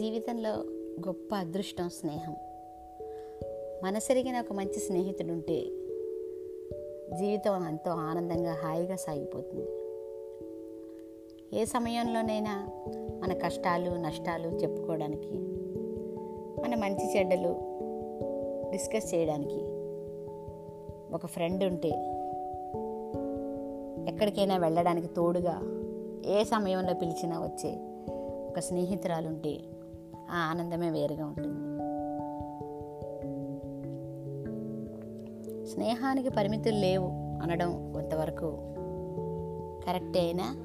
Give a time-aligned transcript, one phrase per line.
[0.00, 0.50] జీవితంలో
[1.06, 2.36] గొప్ప అదృష్టం స్నేహం.
[3.84, 5.60] మనసరిగిన ఒక మంచి స్నేహితుడు ఉంటే
[7.16, 9.66] జీవితం ఎంతో ఆనందంగా హాయిగా సాగిపోతుంది.
[11.60, 12.68] ఏ సమయంలోనైనా
[13.22, 15.34] మన కష్టాలు నష్టాలు చెప్పుకోవడానికి
[16.62, 17.56] మన మంచి చెడ్డలు
[18.70, 19.60] డిస్కస్ చేయడానికి
[21.14, 21.88] ఒక ఫ్రెండ్ ఉంటే
[24.12, 25.60] ఎక్కడికైనా వెళ్ళడానికి తోడుగా
[26.26, 27.76] ఏ సమయంలో పిలిచినా వచ్చే
[28.48, 29.58] ఒక స్నేహితురాలుంటే
[30.30, 31.70] ఆ ఆనందమే వేరుగా ఉంటుంది.
[35.66, 37.08] స్నేహానికి పరిమితులు లేవు
[37.42, 38.50] అనడం కొంతవరకు
[39.86, 40.56] కరెక్టే అయినా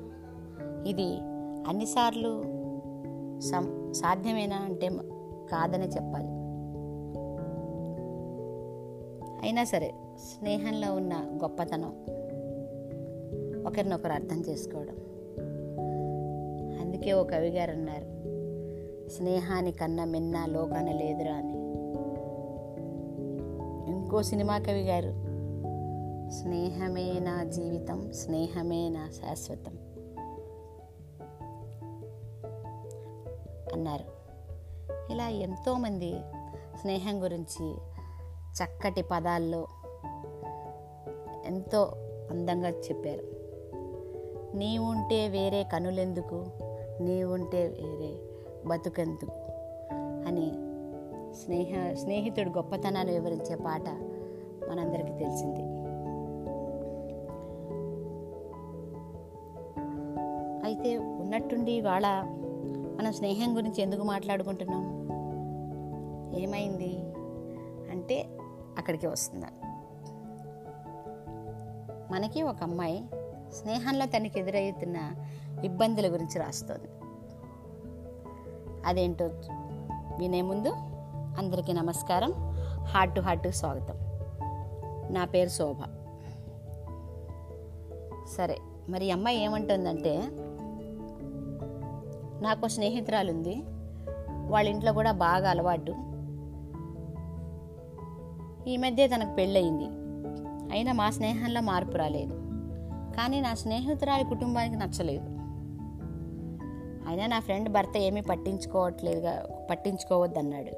[0.88, 1.18] ఇది
[1.70, 2.44] అన్నిసార్లు
[3.42, 4.90] సం సాధ్యమేనా అంటే
[5.52, 6.28] కాదనే చెప్పాలి.
[9.44, 11.14] అయినా సరే స్నేహంలో ఉన్న
[11.44, 12.06] గొప్పతనం
[13.66, 14.96] ఒకరినొకరు అర్థం చేసుకోవడం.
[16.82, 18.15] అందుకే ఓ కవి గారు అన్నారు
[19.10, 21.66] స్నేహాని కన్నా మిన్న లోకాన లేదురా అని.
[23.92, 25.36] ఇంకో సినిమా కవి గారు
[26.32, 29.78] స్నేహమే నా జీవితం స్నేహమే నా శాశ్వతం
[33.74, 34.16] అన్నారు.
[35.12, 36.14] ఇలా ఎంతోమంది
[36.82, 37.76] స్నేహం గురించి
[38.54, 39.68] చక్కటి పదాల్లో
[41.46, 41.94] ఎంతో
[42.32, 43.24] అందంగా చెప్పారు.
[44.58, 46.46] నీవుంటే వేరే కనులెందుకు?
[47.02, 48.35] నీవుంటే వేరే
[48.68, 49.32] బతుకెందుకు?
[50.28, 50.52] అని
[51.36, 53.90] స్నేహ స్నేహితుడు గొప్పతనాన్ని వివరించే పాట
[54.70, 55.76] మనందరికీ తెలిసింది.
[60.66, 62.04] అయితే ఉన్నట్టుండి ఇవాళ
[62.98, 64.96] మనం స్నేహం గురించి ఎందుకు మాట్లాడుకుంటున్నాం?
[66.40, 66.98] ఏమైంది?
[67.92, 68.30] అంటే
[68.78, 69.48] అక్కడికి వస్తుందా
[72.12, 73.06] మనకి ఒక అమ్మాయి
[73.54, 74.96] స్నేహంలో తనకి ఎదురవుతున్న
[75.64, 77.05] ఇబ్బందుల గురించి రాస్తుంది.
[78.86, 79.26] అదేంటో
[80.20, 80.70] వినే ముందు
[81.38, 82.34] అందరికీ నమస్కారం.
[82.86, 83.96] హార్ట్ టు హార్ట్ స్వాగతం.
[85.14, 85.78] నా పేరు శోభ.
[88.38, 88.58] సరే
[88.90, 90.24] మరి అమ్మాయి ఏమంటుందంటే
[92.42, 93.64] నాకు స్నేహితురాలు ఉంది
[94.50, 95.92] వాళ్ళ ఇంట్లో కూడా బాగా అలవాటు.
[98.70, 99.86] ఈ మధ్య తనకు పెళ్ళయింది.
[100.72, 102.34] అయినా మా స్నేహంలో మార్పు రాలేదు.
[103.18, 105.35] కానీ నా స్నేహితురాలి కుటుంబానికి నచ్చలేదు.
[107.08, 110.72] అయినా నా ఫ్రెండ్ భర్త ఏమీ పట్టించుకోవట్లేదుగా పట్టించుకోవద్దన్నాడు.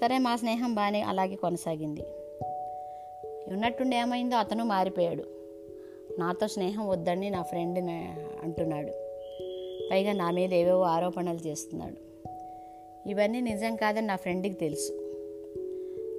[0.00, 2.02] సరే మా స్నేహం బాగానే అలాగే కొనసాగింది.
[3.48, 5.24] ఉన్నట్టుండి ఏమైందో అతను మారిపోయాడు.
[6.18, 7.78] నాతో స్నేహం వద్దని నా ఫ్రెండ్
[8.44, 8.90] అంటున్నాడు.
[9.92, 12.04] పైగా నా మీద ఏవేవో ఆరోపణలు చేస్తున్నాడు.
[13.08, 14.92] ఇవన్నీ నిజం కాదని నా ఫ్రెండ్కి తెలుసు.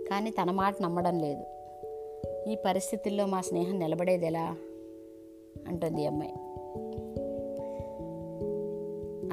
[0.09, 1.43] కానీ తన మాట నమ్మడం లేదు.
[2.49, 4.55] ఈ పరిస్థితుల్లో మా స్నేహం నిలబడేది ఎలా?
[5.67, 6.33] అంటుంది ఈ అమ్మాయి.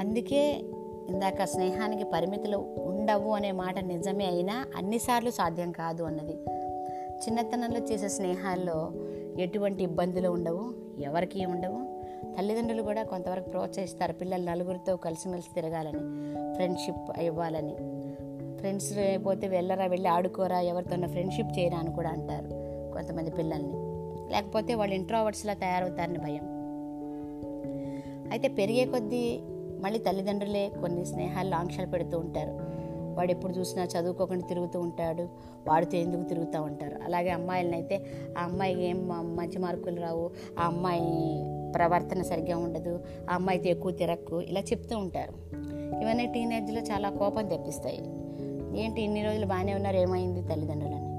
[0.02, 0.60] అందుకే
[1.08, 6.32] ఇందాక స్నేహానికి పరిమితులు ఉండవు అనే మాట నిజమే అయినా అన్నిసార్లు సాధ్యం కాదు అన్నది.
[7.24, 8.92] చిన్నతనంలో చేసే స్నేహాల్లో
[9.38, 12.02] ఎటువంటి ఇబ్బందులు ఉండవు ఎవరికి ఉండవు.
[12.38, 15.98] తల్లిదండ్రులు కూడా కొంతవరకు ప్రోత్సహిస్తారు పిల్లలు నలుగురితో కలిసిమెలిసి తిరగాలని
[16.54, 17.74] ఫ్రెండ్షిప్ ఇవ్వాలని.
[18.58, 22.48] ఫ్రెండ్స్ అయిపోతే వెళ్ళరా వెళ్ళి ఆడుకోరా ఎవరితోనో ఫ్రెండ్షిప్ చేయరా అని కూడా అంటారు
[22.92, 23.72] కొంతమంది పిల్లల్ని.
[24.32, 26.62] లేకపోతే వాళ్ళు ఇంట్రోవర్ట్స్లా తయారవుతారని భయం.
[28.30, 29.40] అయితే పెరిగే కొద్దీ
[29.82, 32.82] మళ్ళీ తల్లిదండ్రులే కొన్ని స్నేహాల్లో ఆంక్షలు పెడుతూ ఉంటారు.
[33.16, 35.22] వాడు ఎప్పుడు చూసినా చదువుకోకుండా తిరుగుతూ ఉంటాడు.
[35.68, 36.96] వాడితో ఎందుకు తిరుగుతూ ఉంటారు?
[37.04, 38.06] అలాగే అమ్మాయిలను అయితే
[38.38, 40.30] ఆ అమ్మాయికి ఏం మంచి మార్కులు రావు.
[40.58, 43.00] ఆ అమ్మాయి ప్రవర్తన సరిగ్గా ఉండదు.
[43.30, 44.40] ఆ అమ్మాయితో ఎక్కువ తిరక్కు.
[44.40, 45.32] ఇలా చెప్తూ ఉంటారు.
[46.02, 48.00] ఇవన్నీ టీనేజ్లో చాలా కోపం తెప్పిస్తాయి.
[48.80, 49.96] ఏంటి ఇన్ని రోజులు బాగానే ఉన్నారు?
[49.96, 51.12] ఏమైంది తల్లిదండ్రులని?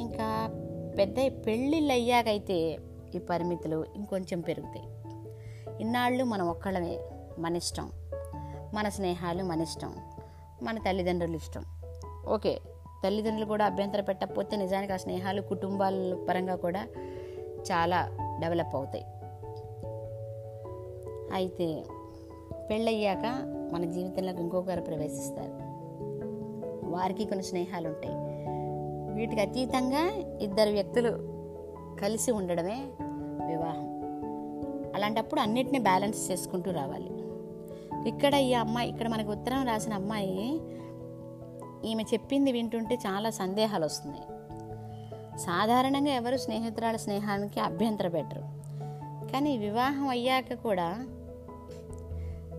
[0.00, 0.50] ఇంకా
[0.98, 1.16] పెద్ద
[1.46, 2.78] పెళ్ళిళ్ళు అయ్యాకైతే
[3.14, 4.86] ఈ పరిమితులు ఇంకొంచెం పెరుగుతాయి.
[5.80, 6.98] ఇన్నాళ్ళు మనం ఒక్కళ్ళమే.
[7.38, 7.90] మన ఇష్టం
[8.74, 9.94] మన స్నేహాలు మన ఇష్టం
[10.62, 11.64] మన తల్లిదండ్రులు ఇష్టం.
[12.28, 12.60] ఓకే
[13.04, 16.86] తల్లిదండ్రులు కూడా అభ్యంతరం పెట్టకపోతే నిజానికి ఆ స్నేహాలు కుటుంబాల పరంగా కూడా
[17.72, 18.08] చాలా
[18.40, 19.04] డెవలప్ అవుతాయి.
[21.34, 21.84] అయితే
[22.70, 23.42] పెళ్ళయ్యాక
[23.72, 25.64] మన జీవితంలోకి ఇంకొకరు ప్రవేశిస్తారు.
[26.90, 28.14] వారికి కొన్ని స్నేహాలు ఉంటాయి.
[29.14, 30.10] వీటికి అతీతంగా
[30.40, 31.10] ఇద్దరు వ్యక్తులు
[32.00, 32.86] కలిసి ఉండడమే
[33.46, 33.94] వివాహం.
[34.94, 37.23] అలాంటప్పుడు అన్నిటిని బ్యాలెన్స్ చేసుకుంటూ రావాలి.
[38.06, 40.60] ఇక్కడ ఈ అమ్మాయి ఇక్కడ మనకు ఉత్తరం రాసిన అమ్మాయి
[41.84, 44.24] ఈమె చెప్పింది వింటుంటే చాలా సందేహాలు వస్తున్నాయి.
[45.38, 48.42] సాధారణంగా ఎవరు స్నేహితురాల స్నేహానికి అభ్యంతర పెట్టరు.
[49.32, 51.06] కానీ వివాహం అయ్యాక కూడా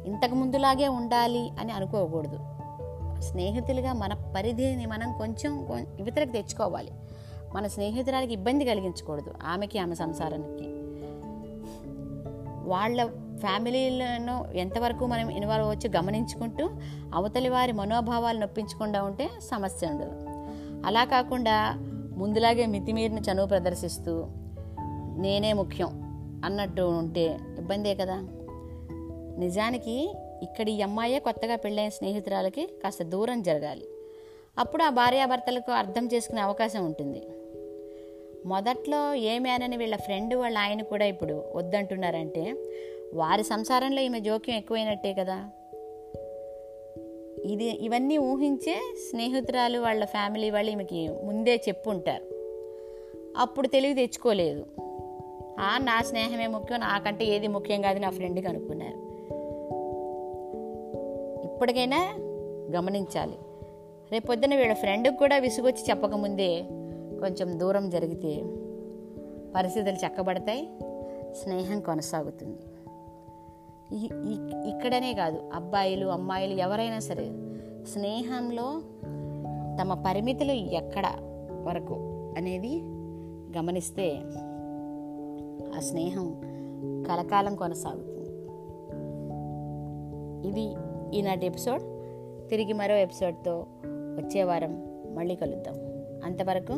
[0.05, 2.39] ఇంతకు ముందులాగే ఉండాలి అని అనుకోకూడదు.
[3.21, 5.67] స్నేహితులుగా మన పరిధిని మనం కొంచెం
[5.99, 6.91] ఇవతలకు తెచ్చుకోవాలి.
[7.53, 9.33] మన స్నేహితురాలకి ఇబ్బంది కలిగించకూడదు.
[9.45, 10.67] ఆమెకి ఆమె సంసారానికి.
[12.69, 16.69] వాళ్ళ ఫ్యామిలీలను ఎంతవరకు మనం ఇన్వాల్వ్ అవ్వచ్చు గమనించుకుంటూ
[17.13, 20.11] అవతలి వారి మనోభావాలు నొప్పించకుండా ఉంటే సమస్య ఉండదు.
[20.85, 21.73] అలా కాకుండా
[22.17, 24.25] ముందులాగే మితిమీరిన చనువు ప్రదర్శిస్తూ
[25.17, 26.01] నేనే ముఖ్యం
[26.45, 28.15] అన్నట్టు ఉంటే ఇబ్బందే కదా.
[29.37, 33.85] నిజానికి ఇక్కడ ఈ అమ్మాయే కొత్తగా పెళ్ళైన స్నేహితురాలకి కాస్త దూరం జరగాలి.
[34.57, 37.27] అప్పుడు ఆ భార్యాభర్తలకు అర్థం చేసుకునే అవకాశం ఉంటుంది.
[38.45, 42.55] మొదట్లో ఏమేనని వీళ్ళ ఫ్రెండ్ వాళ్ళ ఆయన కూడా ఇప్పుడు వద్దంటున్నారంటే
[43.15, 45.49] వారి సంసారంలో ఈమె జోక్యం ఎక్కువైనట్టే కదా.
[47.45, 52.23] ఇది ఇవన్నీ ఊహించే స్నేహితురాలు వాళ్ళ ఫ్యామిలీ వాళ్ళు ఈమెకి ముందే చెప్పుంటారు.
[53.37, 54.65] అప్పుడు తెలివి తెచ్చుకోలేదు.
[55.59, 58.97] ఆ నా స్నేహమే ముఖ్యం నాకంటే ఏది ముఖ్యం కాదు నా ఫ్రెండ్కి అనుకున్నారు.
[61.47, 62.13] ఇప్పటికైనా
[62.71, 63.37] గమనించాలి.
[64.11, 66.61] రేపొద్దున వీళ్ళ ఫ్రెండ్కి కూడా విసుగొచ్చి చెప్పకముందే
[67.19, 68.41] కొంచెం దూరం జరిగితే
[69.55, 70.69] పరిస్థితులు చక్కబడతాయి
[71.43, 72.74] స్నేహం కొనసాగుతుంది.
[73.93, 77.31] ఇక్కడనే కాదు అబ్బాయిలు అమ్మాయిలు ఎవరైనా సరే
[77.85, 78.81] స్నేహంలో
[79.81, 81.03] తమ పరిమితులు ఎక్కడ
[81.63, 81.93] వరకు
[82.37, 82.81] అనేది
[83.57, 84.17] గమనిస్తే
[85.75, 86.41] ఆ స్నేహం
[87.07, 88.29] కలకాలం కొనసాగుతుంది.
[90.47, 90.75] ఇది
[91.17, 91.81] ఈనాటి ఎపిసోడ్.
[92.49, 95.75] తిరిగి మరో ఎపిసోడ్తో వచ్చే వారం మళ్ళీ కలుద్దాం.
[96.25, 96.73] అంతవరకు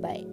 [0.00, 0.24] బాయ్.